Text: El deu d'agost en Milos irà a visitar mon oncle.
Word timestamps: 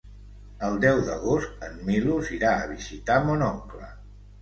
El 0.67 0.79
deu 0.85 1.01
d'agost 1.09 1.63
en 1.69 1.79
Milos 1.91 2.35
irà 2.41 2.57
a 2.57 2.67
visitar 2.75 3.23
mon 3.31 3.49
oncle. 3.55 3.97